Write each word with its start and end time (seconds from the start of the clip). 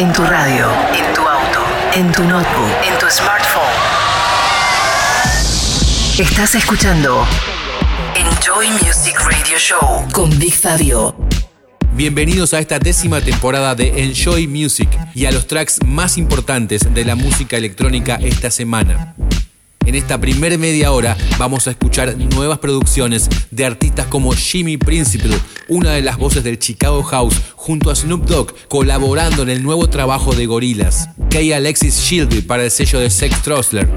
En 0.00 0.10
tu 0.14 0.22
radio, 0.22 0.66
en 0.94 1.12
tu 1.12 1.20
auto, 1.20 1.60
en 1.92 2.10
tu 2.10 2.22
notebook, 2.24 2.70
en 2.90 2.98
tu 2.98 3.04
smartphone. 3.10 3.62
Estás 6.18 6.54
escuchando 6.54 7.26
Enjoy 8.14 8.68
Music 8.82 9.20
Radio 9.20 9.58
Show 9.58 10.08
con 10.10 10.30
Big 10.38 10.54
Fabio. 10.54 11.14
Bienvenidos 11.92 12.54
a 12.54 12.60
esta 12.60 12.78
décima 12.78 13.20
temporada 13.20 13.74
de 13.74 14.02
Enjoy 14.02 14.46
Music 14.46 14.88
y 15.14 15.26
a 15.26 15.32
los 15.32 15.46
tracks 15.46 15.80
más 15.84 16.16
importantes 16.16 16.94
de 16.94 17.04
la 17.04 17.14
música 17.14 17.58
electrónica 17.58 18.18
esta 18.22 18.50
semana. 18.50 19.14
En 19.86 19.94
esta 19.94 20.20
primera 20.20 20.56
media 20.56 20.92
hora 20.92 21.16
vamos 21.38 21.66
a 21.66 21.70
escuchar 21.70 22.16
nuevas 22.16 22.58
producciones 22.58 23.28
de 23.50 23.64
artistas 23.64 24.06
como 24.06 24.32
Jimmy 24.32 24.76
Principle, 24.76 25.36
una 25.68 25.92
de 25.92 26.02
las 26.02 26.16
voces 26.16 26.44
del 26.44 26.58
Chicago 26.58 27.02
House, 27.02 27.40
junto 27.56 27.90
a 27.90 27.96
Snoop 27.96 28.26
Dogg, 28.26 28.54
colaborando 28.68 29.42
en 29.42 29.48
el 29.48 29.62
nuevo 29.62 29.88
trabajo 29.88 30.34
de 30.34 30.46
Gorillaz. 30.46 31.08
Kay 31.30 31.52
Alexis 31.52 31.98
Shieldy 31.98 32.42
para 32.42 32.64
el 32.64 32.70
sello 32.70 33.00
de 33.00 33.10
Sex 33.10 33.42
Trossler. 33.42 33.88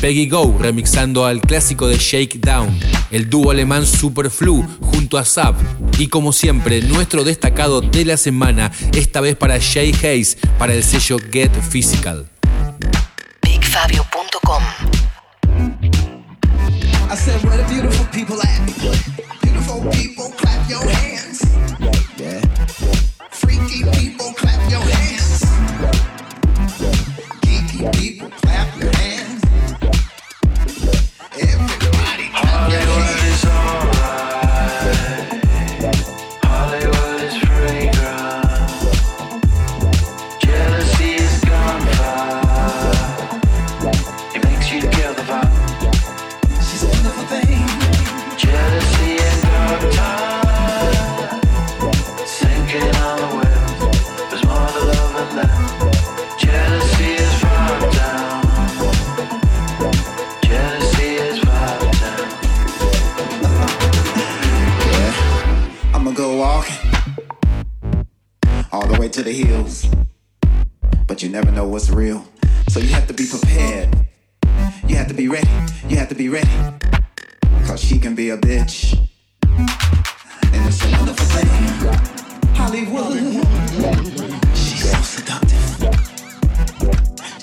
Peggy 0.00 0.28
Go 0.28 0.56
remixando 0.58 1.26
al 1.26 1.40
clásico 1.40 1.86
de 1.86 1.98
Shakedown. 1.98 2.78
El 3.10 3.28
dúo 3.28 3.50
alemán 3.50 3.86
Superflu 3.86 4.64
junto 4.80 5.18
a 5.18 5.24
Zap. 5.24 5.56
Y 5.98 6.06
como 6.06 6.32
siempre, 6.32 6.80
nuestro 6.82 7.24
destacado 7.24 7.80
de 7.80 8.04
la 8.04 8.16
semana, 8.16 8.72
esta 8.94 9.20
vez 9.20 9.36
para 9.36 9.60
Jay 9.60 9.92
Hayes 10.02 10.38
para 10.58 10.74
el 10.74 10.82
sello 10.82 11.18
Get 11.30 11.52
Physical. 11.70 12.31
I 17.12 17.14
said, 17.14 17.44
where 17.44 17.58
the 17.58 17.68
beautiful 17.68 18.06
people 18.06 18.40
at? 18.40 18.66
Beautiful 19.42 19.82
people, 19.92 20.30
clap 20.30 20.66
your 20.66 20.82
hands. 20.82 21.44
Freaky 23.28 23.84
people, 24.00 24.32
clap 24.32 24.70
your 24.70 24.80
hands. 24.80 25.42
Geeky 27.42 27.94
people, 28.00 28.30
clap 28.30 28.80
your 28.80 28.90
hands. 28.96 29.21
To 69.22 69.30
the 69.30 69.44
hills. 69.44 69.86
But 71.06 71.22
you 71.22 71.28
never 71.28 71.50
know 71.52 71.68
what's 71.68 71.90
real. 71.90 72.26
So 72.68 72.80
you 72.80 72.88
have 72.88 73.06
to 73.06 73.14
be 73.14 73.26
prepared. 73.26 73.88
You 74.88 74.96
have 74.96 75.08
to 75.08 75.14
be 75.14 75.28
ready. 75.28 75.48
You 75.88 75.96
have 75.96 76.08
to 76.08 76.14
be 76.14 76.28
ready. 76.28 76.50
Cause 77.66 77.80
she 77.80 77.98
can 77.98 78.14
be 78.14 78.30
a 78.30 78.36
bitch. 78.36 78.98
And 79.42 80.66
it's 80.66 80.84
a 80.84 80.90
wonderful 80.92 81.26
thing. 81.26 81.48
Hollywood. 82.54 83.18
She's 84.56 84.90
so 84.90 85.00
seductive. 85.02 85.62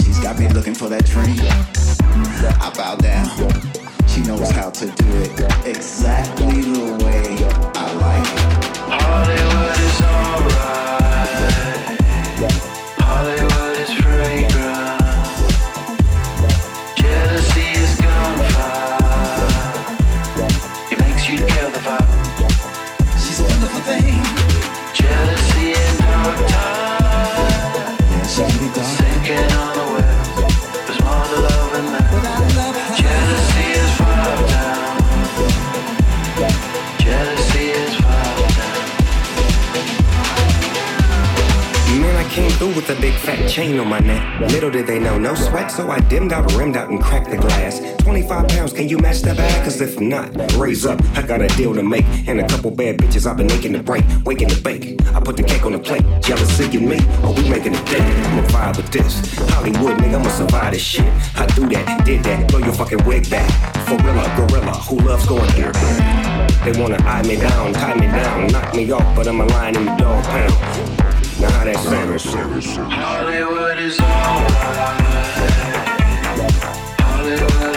She's 0.03 0.19
got 0.19 0.37
me 0.37 0.49
looking 0.49 0.75
for 0.75 0.89
that 0.89 1.05
dream. 1.05 1.39
I 2.59 2.71
bow 2.75 2.95
down. 2.95 3.29
She 4.07 4.21
knows 4.21 4.49
how 4.51 4.69
to 4.71 4.85
do 4.85 5.07
it 5.21 5.67
exactly 5.67 6.61
the 6.61 7.05
way 7.05 7.37
I 7.75 7.93
like 8.03 8.27
it. 8.27 8.77
Hollywood 8.77 9.79
is 9.79 10.01
alright. 10.01 10.88
With 42.79 42.97
a 42.97 43.01
big 43.01 43.13
fat 43.15 43.49
chain 43.49 43.77
on 43.77 43.89
my 43.89 43.99
neck. 43.99 44.39
Little 44.51 44.71
did 44.71 44.87
they 44.87 44.99
know, 44.99 45.17
no 45.17 45.35
sweat, 45.35 45.69
so 45.69 45.89
I 45.89 45.99
dimmed 45.99 46.31
out, 46.31 46.49
rimmed 46.53 46.77
out, 46.77 46.89
and 46.89 47.01
cracked 47.01 47.29
the 47.29 47.35
glass. 47.35 47.81
25 48.03 48.47
pounds, 48.47 48.71
can 48.71 48.87
you 48.87 48.97
match 48.97 49.21
that 49.23 49.35
bag? 49.35 49.63
Cause 49.65 49.81
if 49.81 49.99
not, 49.99 50.29
raise 50.55 50.85
up. 50.85 50.97
I 51.17 51.21
got 51.21 51.41
a 51.41 51.47
deal 51.57 51.73
to 51.73 51.83
make. 51.83 52.05
And 52.25 52.39
a 52.39 52.47
couple 52.47 52.71
bad 52.71 52.97
bitches 52.97 53.29
I've 53.29 53.35
been 53.35 53.47
making 53.47 53.73
to 53.73 53.83
break, 53.83 54.05
waking 54.23 54.47
to 54.47 54.61
bake. 54.61 55.01
I 55.13 55.19
put 55.19 55.35
the 55.35 55.43
cake 55.43 55.65
on 55.65 55.73
the 55.73 55.79
plate. 55.79 56.05
Jealousy 56.21 56.77
in 56.77 56.87
me, 56.87 56.99
or 57.21 57.33
we 57.33 57.49
making 57.49 57.75
a 57.75 57.83
date. 57.83 58.01
I'ma 58.01 58.47
vibe 58.47 58.77
with 58.77 58.91
this. 58.91 59.35
Hollywood, 59.49 59.97
nigga, 59.97 60.15
I'ma 60.15 60.29
survive 60.29 60.71
this 60.71 60.81
shit. 60.81 61.11
I 61.35 61.47
do 61.47 61.67
that, 61.69 62.05
did 62.05 62.23
that, 62.23 62.49
blow 62.49 62.59
your 62.59 62.73
fucking 62.73 63.03
wig 63.03 63.29
back. 63.29 63.49
Gorilla, 63.87 64.23
gorilla, 64.37 64.73
who 64.87 64.95
loves 64.99 65.25
going 65.25 65.51
here? 65.51 65.73
They 66.63 66.79
wanna 66.79 66.97
eye 67.03 67.23
me 67.23 67.35
down, 67.35 67.73
tie 67.73 67.95
me 67.95 68.07
down, 68.07 68.47
knock 68.47 68.73
me 68.73 68.89
off, 68.91 69.15
but 69.17 69.27
I'm 69.27 69.41
a 69.41 69.45
lion 69.45 69.75
in 69.75 69.85
the 69.85 69.95
dog 69.97 70.23
pound. 70.23 70.98
Not 71.39 71.67
a 71.67 71.77
Hollywood 72.89 73.79
is 73.79 73.97
over. 73.97 74.05
Hollywood. 76.99 77.68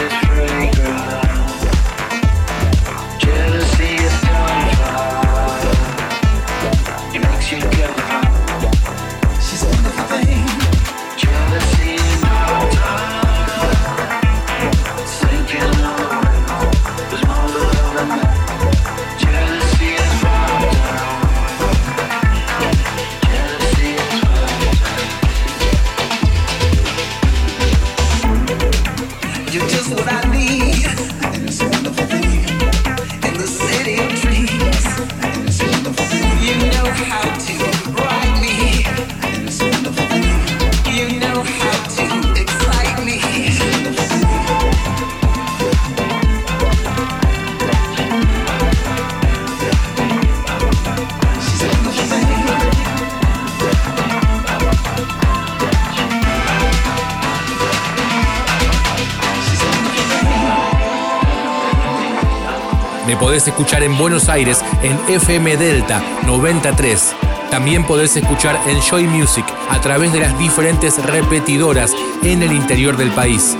Escuchar 63.53 63.83
en 63.83 63.95
Buenos 63.99 64.29
Aires 64.29 64.65
en 64.81 64.97
FM 65.07 65.57
Delta 65.57 66.01
93. 66.25 67.15
También 67.51 67.85
podés 67.85 68.15
escuchar 68.17 68.59
Enjoy 68.67 69.05
Music 69.05 69.45
a 69.69 69.79
través 69.79 70.11
de 70.11 70.21
las 70.21 70.35
diferentes 70.39 70.97
repetidoras 71.05 71.93
en 72.23 72.41
el 72.41 72.51
interior 72.51 72.97
del 72.97 73.11
país. 73.11 73.55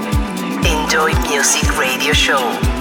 Enjoy 0.63 1.13
Music 1.29 1.71
Radio 1.77 2.11
Show. 2.11 2.72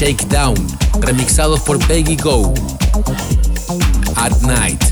Shakedown, 0.00 0.54
remixados 1.02 1.60
por 1.60 1.78
Peggy 1.78 2.16
Go. 2.16 2.54
At 4.16 4.32
Night. 4.40 4.89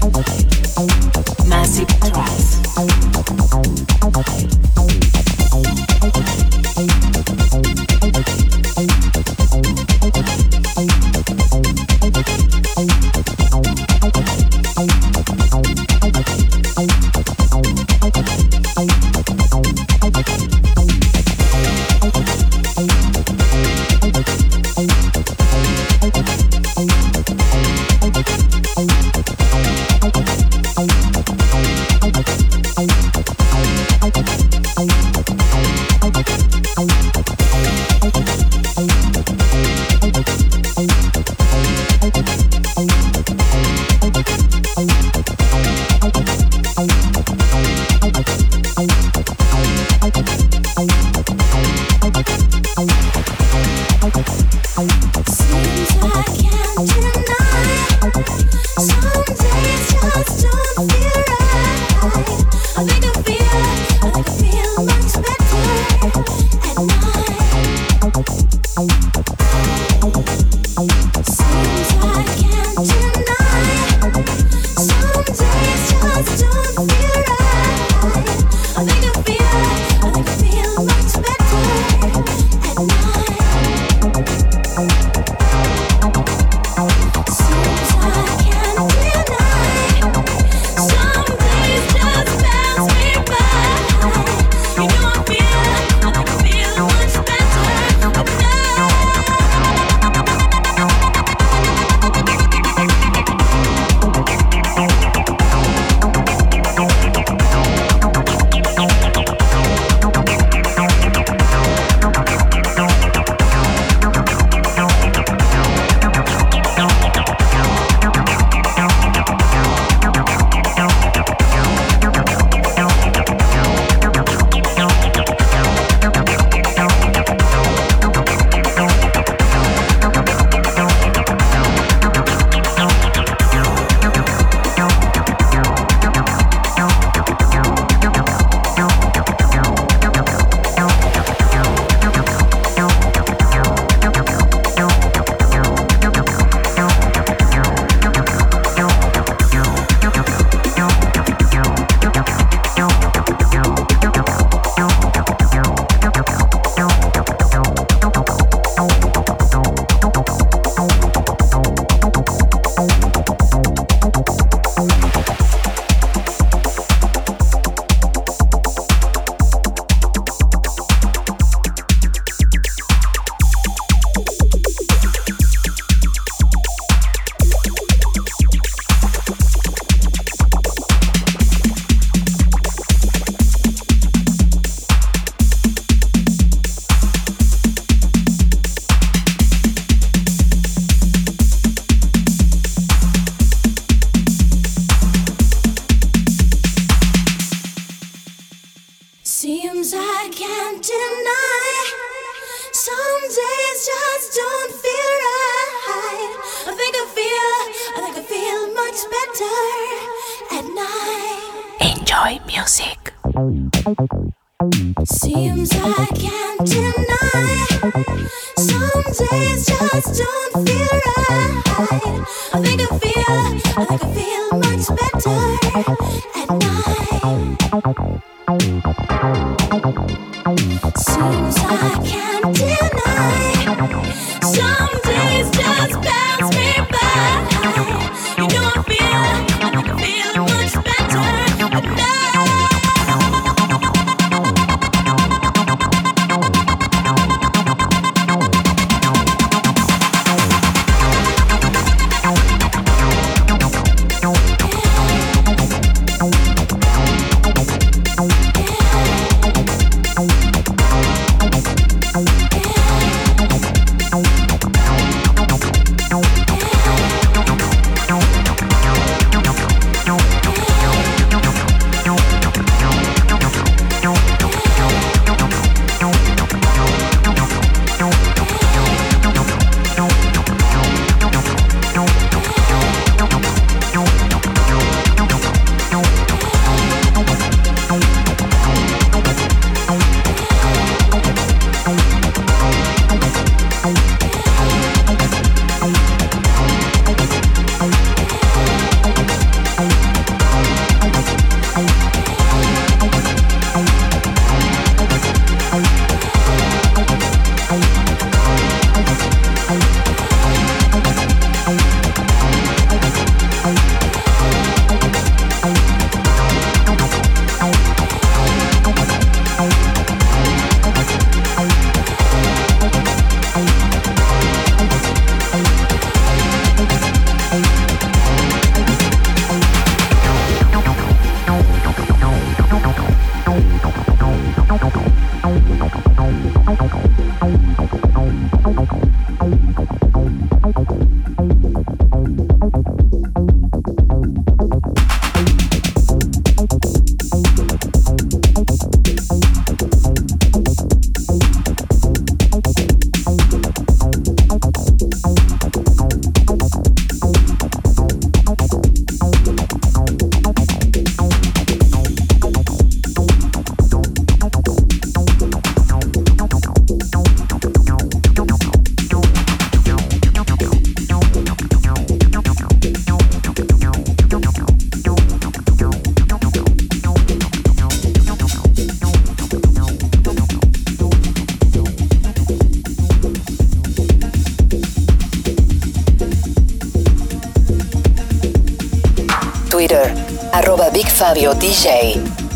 Radio 391.29 391.53
DJ. 391.53 392.48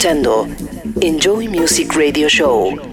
Escuchando 0.00 0.48
Enjoy 1.02 1.46
Music 1.46 1.92
Radio 1.94 2.26
Show. 2.26 2.89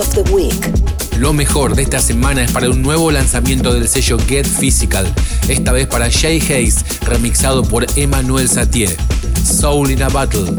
Of 0.00 0.14
the 0.14 0.22
Week. 0.32 0.72
Lo 1.18 1.32
mejor 1.32 1.74
de 1.74 1.82
esta 1.82 2.00
semana 2.00 2.42
es 2.42 2.52
para 2.52 2.70
un 2.70 2.80
nuevo 2.80 3.10
lanzamiento 3.10 3.74
del 3.74 3.88
sello 3.88 4.18
Get 4.26 4.46
Physical, 4.46 5.06
esta 5.48 5.72
vez 5.72 5.86
para 5.86 6.10
Jay 6.10 6.40
Hayes, 6.40 6.84
remixado 7.02 7.62
por 7.62 7.86
Emmanuel 7.96 8.48
Satie. 8.48 8.96
Soul 9.44 9.90
in 9.90 10.02
a 10.02 10.08
Battle. 10.08 10.56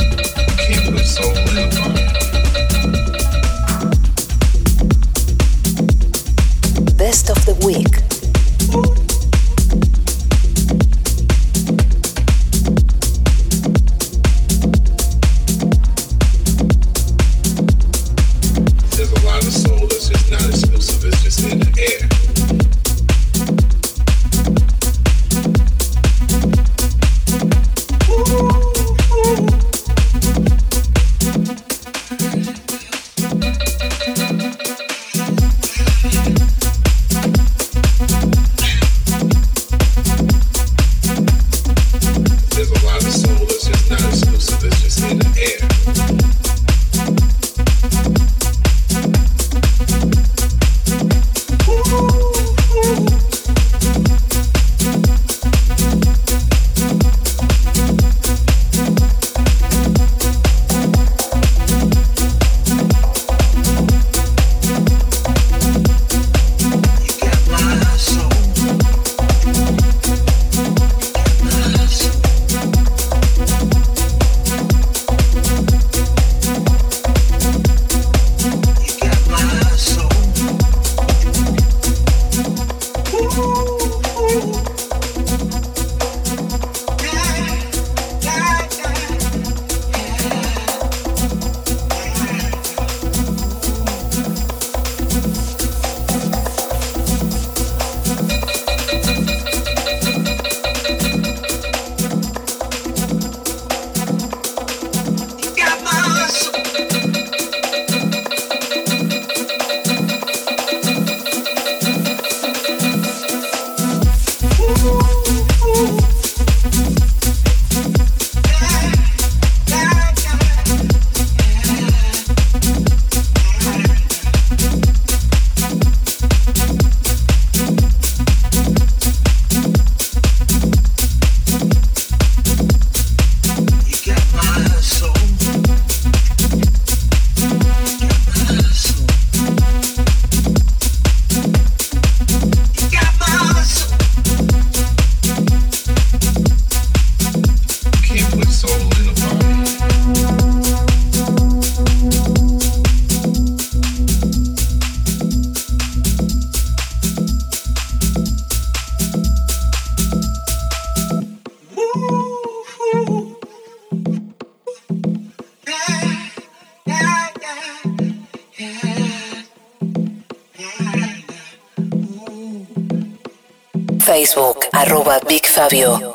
Fabio. 175.70 176.11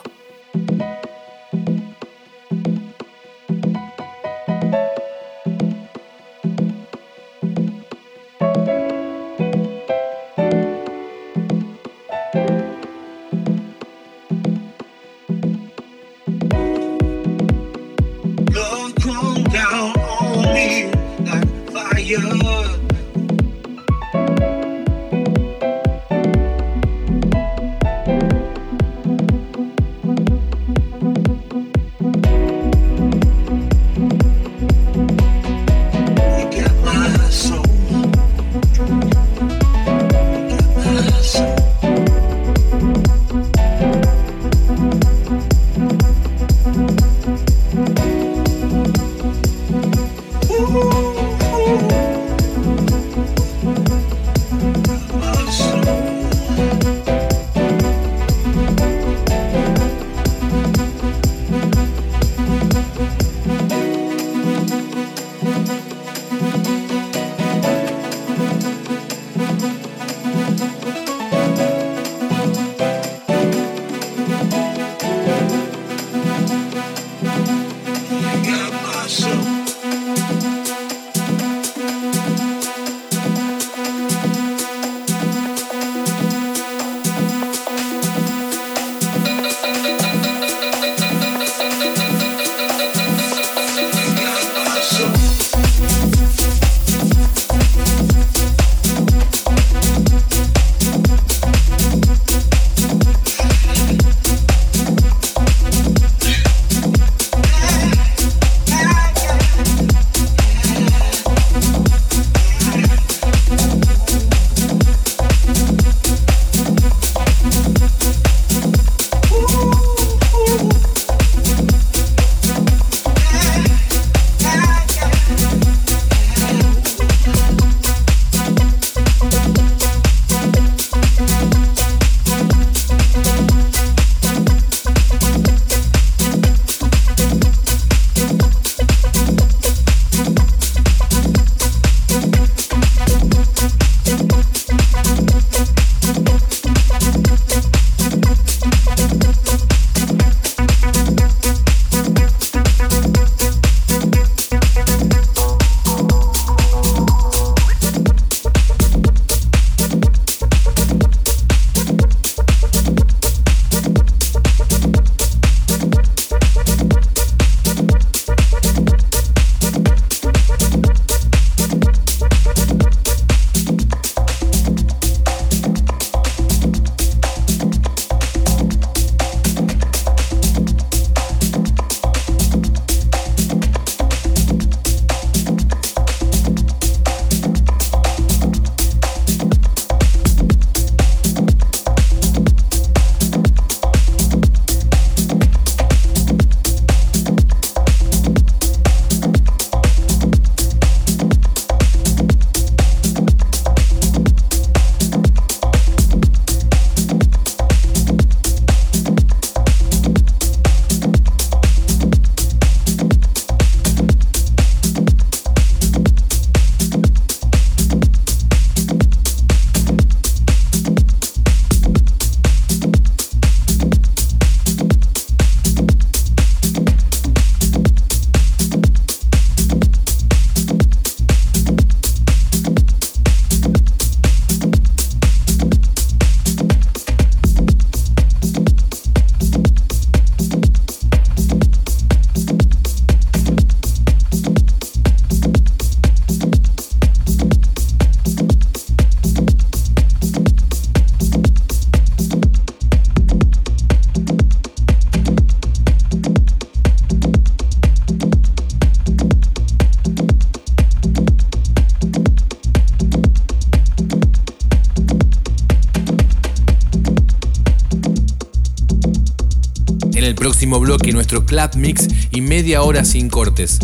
Próximo 270.76 270.80
bloque 270.80 271.12
nuestro 271.12 271.44
club 271.44 271.70
mix 271.76 272.06
y 272.30 272.40
media 272.40 272.82
hora 272.82 273.04
sin 273.04 273.28
cortes. 273.28 273.78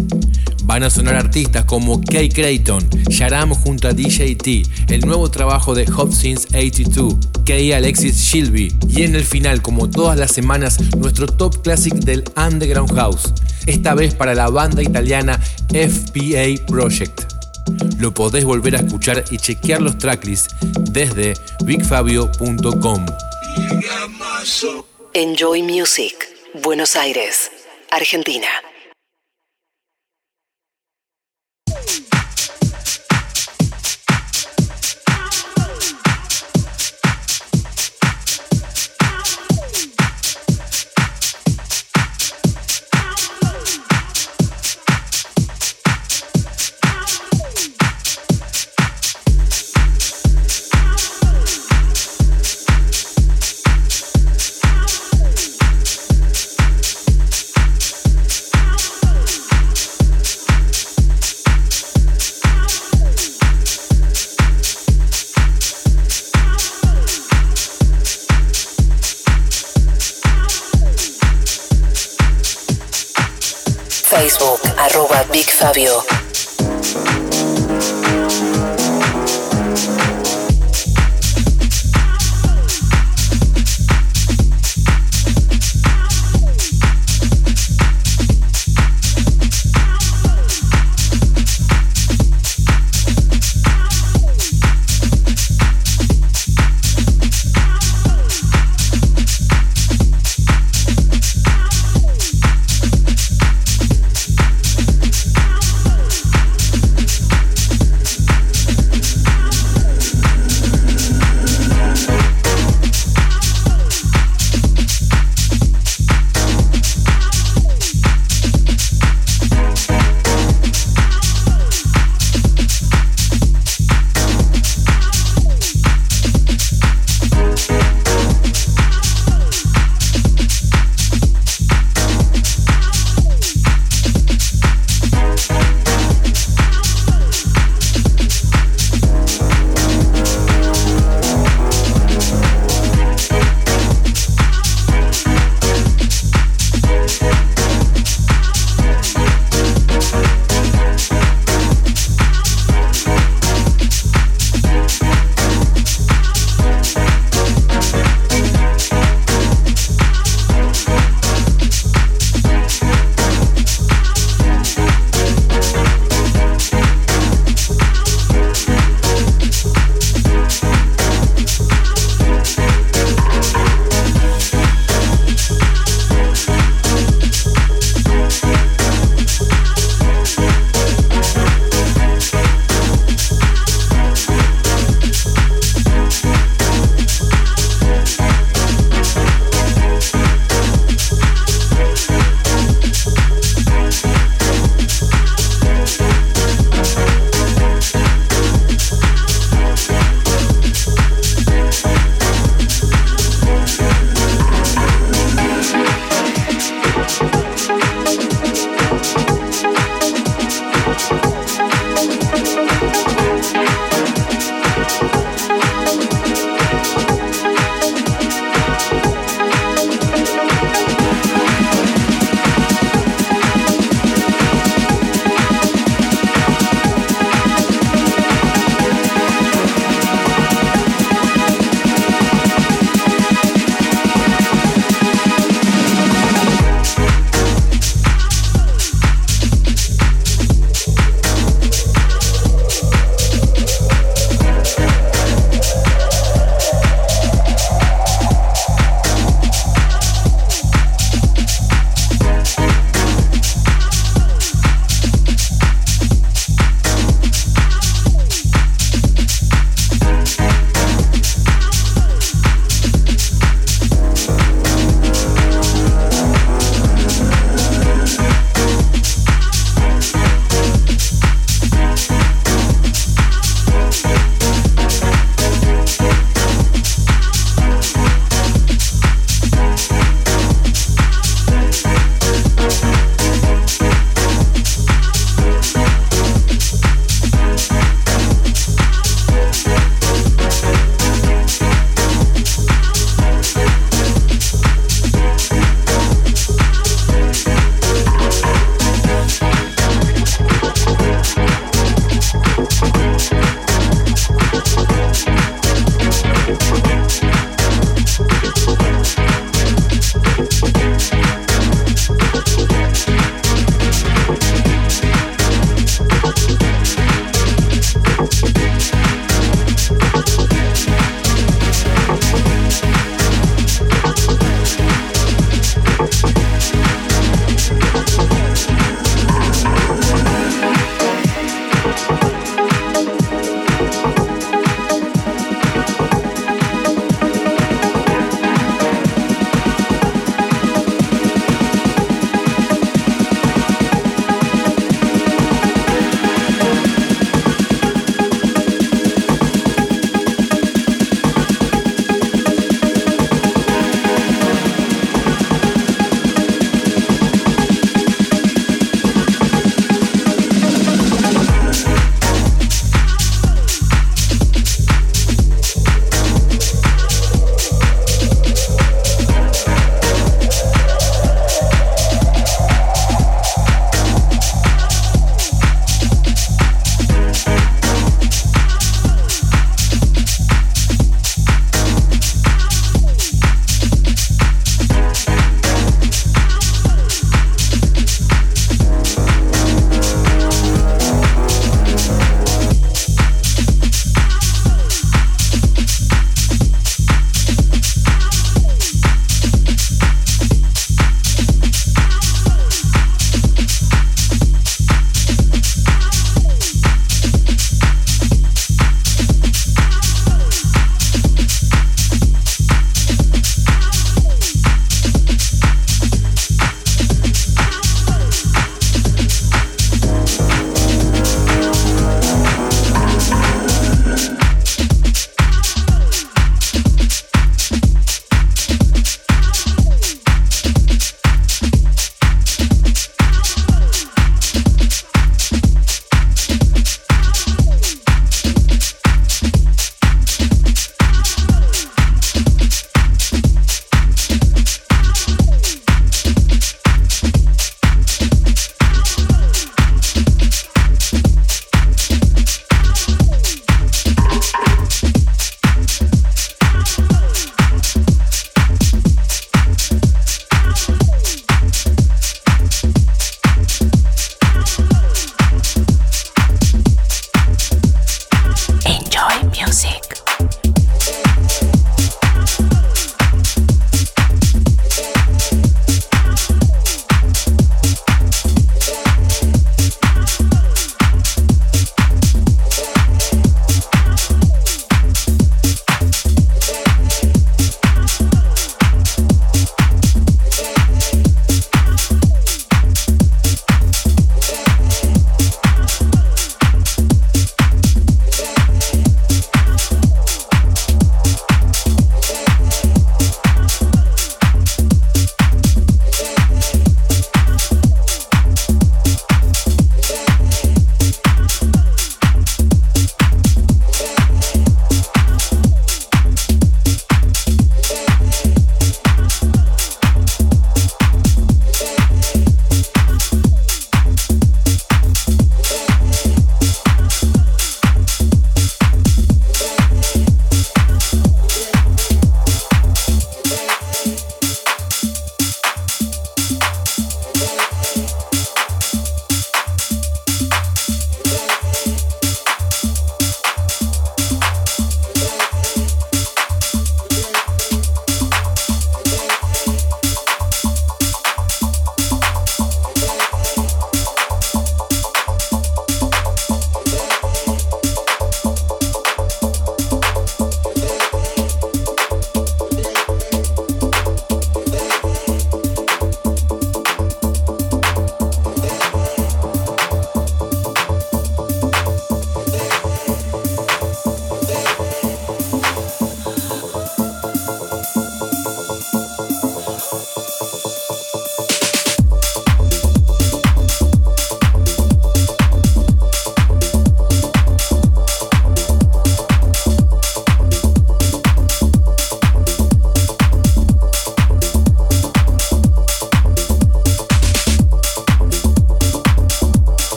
Van 0.65 0.83
a 0.83 0.91
sonar 0.91 1.17
artistas 1.17 1.65
como 1.65 2.01
Kay 2.01 2.29
Creighton, 2.29 2.89
Sharam 3.09 3.51
junto 3.51 3.89
a 3.89 3.93
DJ 3.93 4.37
T, 4.37 4.63
el 4.89 5.01
nuevo 5.01 5.31
trabajo 5.31 5.75
de 5.75 5.91
Hop 5.97 6.13
Since 6.13 6.49
82, 6.57 7.15
Kay 7.45 7.73
Alexis 7.73 8.17
Shilby 8.17 8.75
y 8.89 9.03
en 9.03 9.15
el 9.15 9.25
final, 9.25 9.63
como 9.63 9.89
todas 9.89 10.19
las 10.19 10.33
semanas, 10.33 10.79
nuestro 10.97 11.27
top 11.27 11.63
classic 11.63 11.95
del 11.95 12.25
Underground 12.37 12.95
House, 12.95 13.33
esta 13.67 13.95
vez 13.95 14.15
para 14.15 14.35
la 14.35 14.49
banda 14.49 14.83
italiana 14.83 15.41
FPA 15.71 16.65
Project. 16.67 17.23
Lo 17.99 18.13
podés 18.13 18.45
volver 18.45 18.77
a 18.77 18.81
escuchar 18.81 19.25
y 19.31 19.39
chequear 19.39 19.81
los 19.81 19.99
tracklists 19.99 20.55
desde 20.91 21.35
bigfabio.com. 21.65 23.07
Enjoy 25.15 25.63
Music, 25.63 26.32
Buenos 26.55 26.97
Aires, 26.97 27.51
Argentina. 27.91 28.47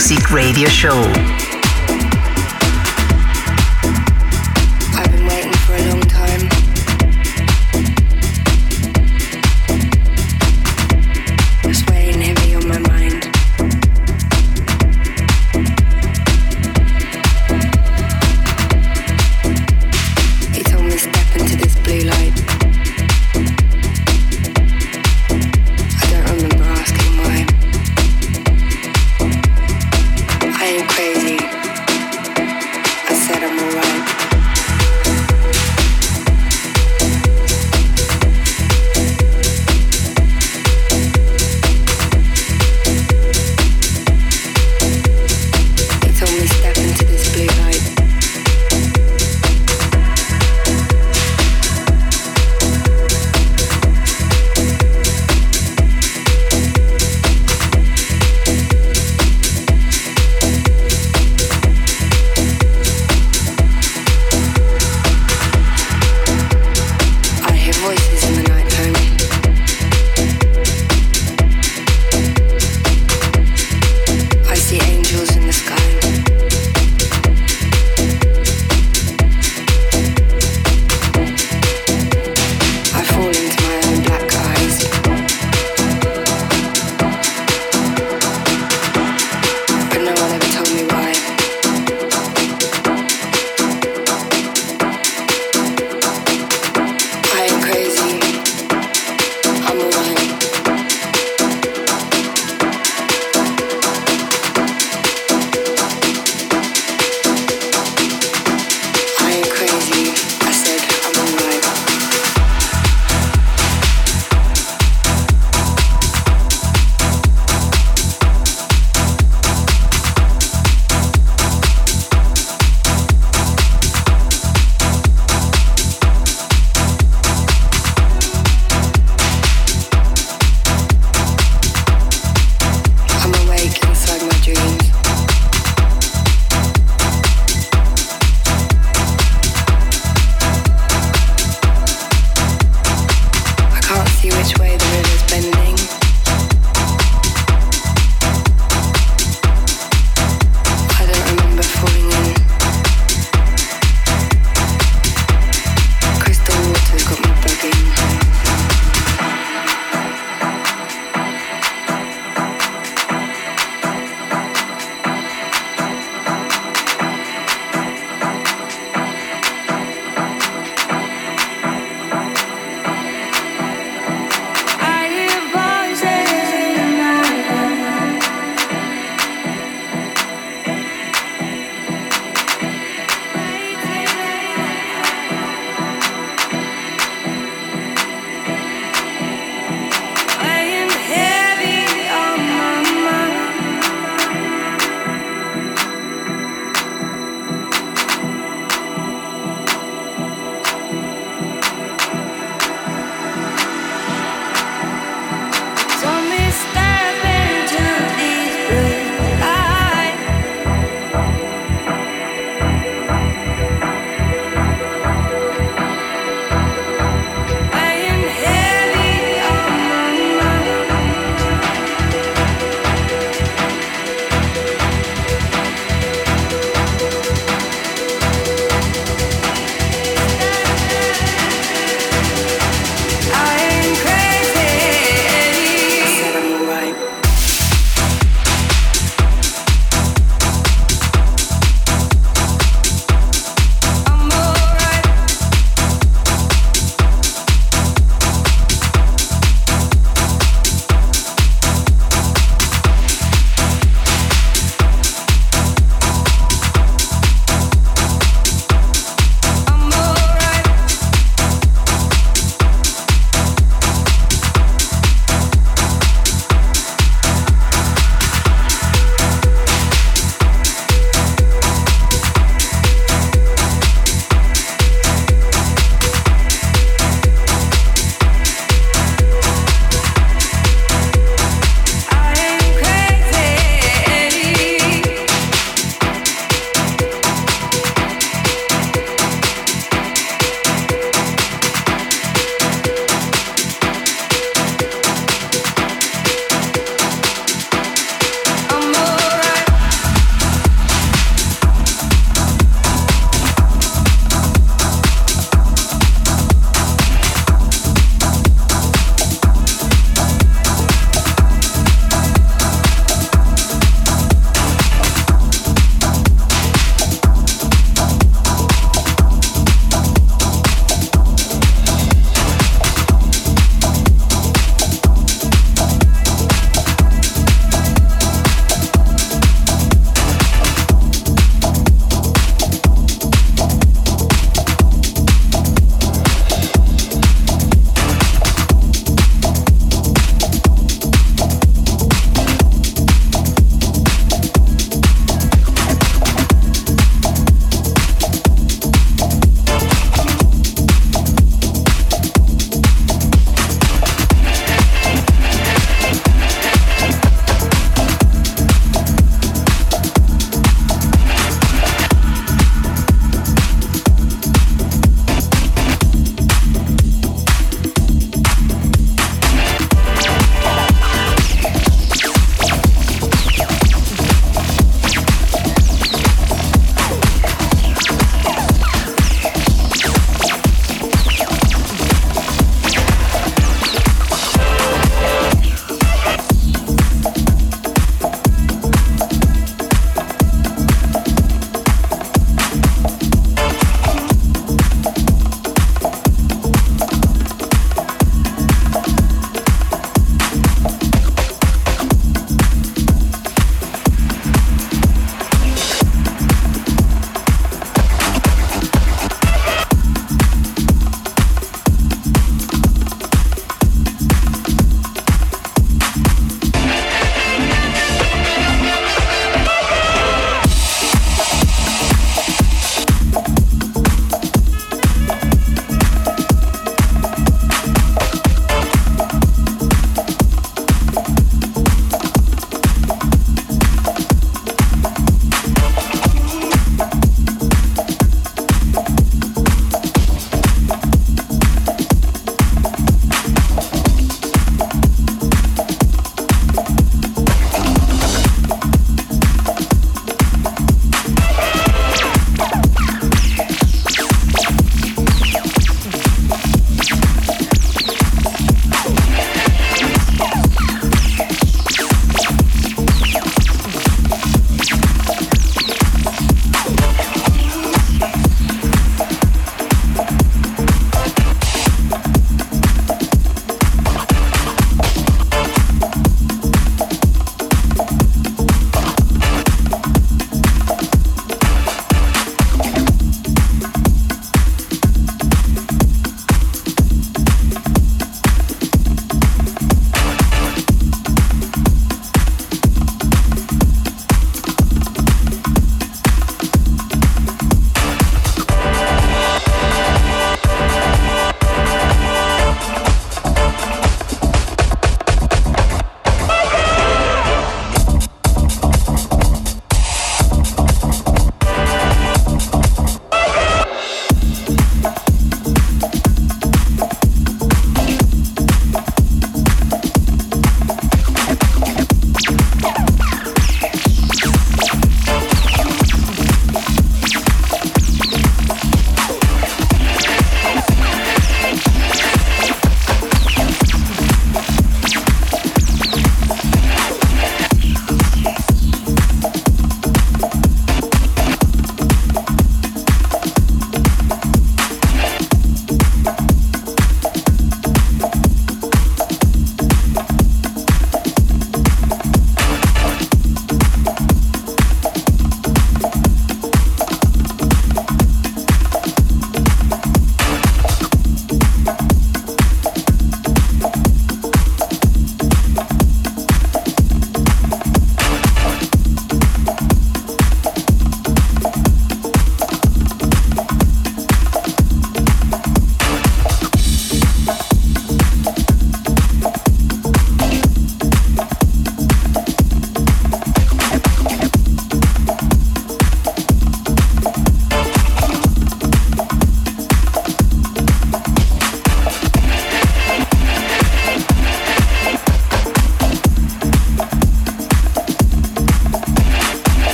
Music 0.00 0.30
Radio 0.30 0.66
Show. 0.66 1.39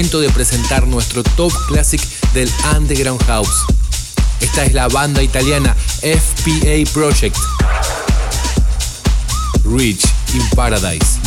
De 0.00 0.30
presentar 0.30 0.86
nuestro 0.86 1.22
top 1.22 1.52
classic 1.68 2.00
del 2.32 2.50
Underground 2.74 3.22
House. 3.24 3.66
Esta 4.40 4.64
es 4.64 4.72
la 4.72 4.88
banda 4.88 5.22
italiana 5.22 5.76
FPA 6.00 6.90
Project. 6.94 7.36
Rich 9.62 10.06
in 10.32 10.40
Paradise. 10.56 11.19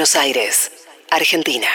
Buenos 0.00 0.16
Aires, 0.16 0.72
Argentina. 1.10 1.68